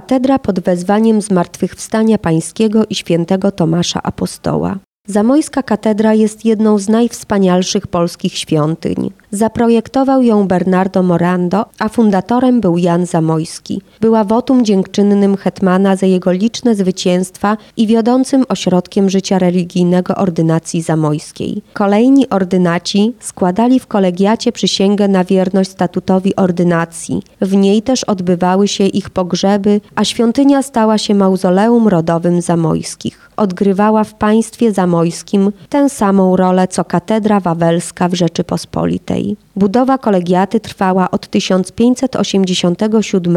[0.00, 4.78] katedra pod wezwaniem Zmartwychwstania Pańskiego i Świętego Tomasza Apostoła.
[5.08, 9.12] Zamojska katedra jest jedną z najwspanialszych polskich świątyń.
[9.30, 13.82] Zaprojektował ją Bernardo Morando, a fundatorem był Jan Zamojski.
[14.00, 21.62] Była wotum dziękczynnym hetmana za jego liczne zwycięstwa i wiodącym ośrodkiem życia religijnego ordynacji zamojskiej.
[21.72, 27.22] Kolejni ordynaci składali w kolegiacie przysięgę na wierność statutowi ordynacji.
[27.40, 34.04] W niej też odbywały się ich pogrzeby, a świątynia stała się mauzoleum rodowym zamojskich odgrywała
[34.04, 39.36] w państwie zamojskim tę samą rolę co katedra wawelska w Rzeczypospolitej.
[39.56, 43.36] Budowa kolegiaty trwała od 1587